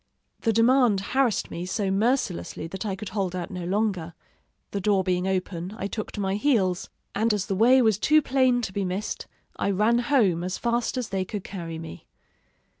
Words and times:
The 0.39 0.51
demand 0.51 0.99
harassed 0.99 1.51
me 1.51 1.63
so 1.67 1.91
mercilessly 1.91 2.65
that 2.65 2.87
I 2.87 2.95
could 2.95 3.09
hold 3.09 3.35
out 3.35 3.51
no 3.51 3.65
longer: 3.65 4.15
the 4.71 4.81
door 4.81 5.03
being 5.03 5.27
open, 5.27 5.75
I 5.77 5.85
took 5.85 6.11
to 6.13 6.19
my 6.19 6.33
heels; 6.37 6.89
and 7.13 7.31
as 7.35 7.45
the 7.45 7.53
way 7.53 7.83
was 7.83 7.99
too 7.99 8.19
plain 8.23 8.63
to 8.63 8.73
be 8.73 8.83
missed, 8.83 9.27
I 9.57 9.69
ran 9.69 9.99
home 9.99 10.43
as 10.43 10.57
fast 10.57 10.97
as 10.97 11.09
they 11.09 11.23
could 11.23 11.43
carry 11.43 11.77
me. 11.77 12.07